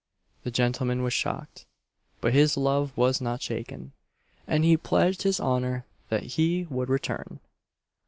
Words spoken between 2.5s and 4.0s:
love was not shaken,